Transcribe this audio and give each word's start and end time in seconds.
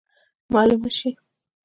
معلومه 0.53 0.89
سي. 0.97 1.09